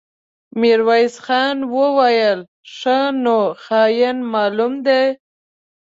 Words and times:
ميرويس 0.59 1.15
خان 1.25 1.57
وويل: 1.75 2.39
ښه 2.77 2.97
نو، 3.23 3.39
خاين 3.63 4.17
معلوم 4.33 4.73
دی. 4.85 5.03